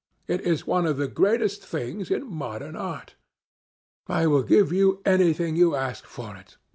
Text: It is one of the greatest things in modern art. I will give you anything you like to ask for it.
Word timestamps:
It 0.27 0.41
is 0.41 0.65
one 0.65 0.87
of 0.87 0.97
the 0.97 1.07
greatest 1.07 1.63
things 1.63 2.09
in 2.09 2.25
modern 2.25 2.75
art. 2.75 3.13
I 4.07 4.25
will 4.25 4.41
give 4.41 4.73
you 4.73 4.99
anything 5.05 5.55
you 5.55 5.73
like 5.73 5.81
to 5.81 5.85
ask 5.91 6.05
for 6.05 6.35
it. 6.35 6.57